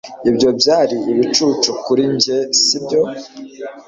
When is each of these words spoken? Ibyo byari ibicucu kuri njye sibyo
Ibyo 0.29 0.49
byari 0.59 0.97
ibicucu 1.11 1.69
kuri 1.85 2.03
njye 2.13 2.37
sibyo 2.63 3.01